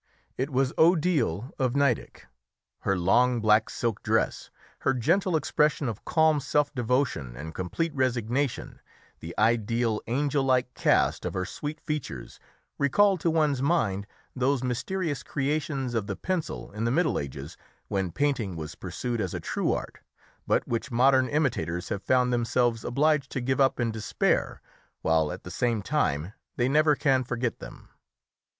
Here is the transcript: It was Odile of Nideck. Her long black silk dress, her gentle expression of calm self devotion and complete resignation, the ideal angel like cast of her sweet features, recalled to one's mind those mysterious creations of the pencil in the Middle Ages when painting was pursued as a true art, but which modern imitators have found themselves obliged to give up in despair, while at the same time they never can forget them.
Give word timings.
It 0.35 0.49
was 0.49 0.73
Odile 0.79 1.51
of 1.59 1.75
Nideck. 1.75 2.25
Her 2.79 2.97
long 2.97 3.39
black 3.39 3.69
silk 3.69 4.01
dress, 4.01 4.49
her 4.79 4.95
gentle 4.95 5.35
expression 5.35 5.87
of 5.87 6.03
calm 6.05 6.39
self 6.39 6.73
devotion 6.73 7.35
and 7.37 7.53
complete 7.53 7.93
resignation, 7.93 8.81
the 9.19 9.35
ideal 9.37 10.01
angel 10.07 10.43
like 10.43 10.73
cast 10.73 11.23
of 11.23 11.35
her 11.35 11.45
sweet 11.45 11.79
features, 11.79 12.39
recalled 12.79 13.19
to 13.19 13.29
one's 13.29 13.61
mind 13.61 14.07
those 14.35 14.63
mysterious 14.63 15.21
creations 15.21 15.93
of 15.93 16.07
the 16.07 16.15
pencil 16.15 16.71
in 16.71 16.83
the 16.85 16.89
Middle 16.89 17.19
Ages 17.19 17.55
when 17.87 18.11
painting 18.11 18.55
was 18.55 18.73
pursued 18.73 19.21
as 19.21 19.35
a 19.35 19.39
true 19.39 19.71
art, 19.71 19.99
but 20.47 20.67
which 20.67 20.89
modern 20.89 21.27
imitators 21.27 21.89
have 21.89 22.01
found 22.01 22.33
themselves 22.33 22.83
obliged 22.83 23.29
to 23.33 23.39
give 23.39 23.61
up 23.61 23.79
in 23.79 23.91
despair, 23.91 24.63
while 25.03 25.31
at 25.31 25.43
the 25.43 25.51
same 25.51 25.83
time 25.83 26.33
they 26.55 26.67
never 26.67 26.95
can 26.95 27.23
forget 27.23 27.59
them. 27.59 27.89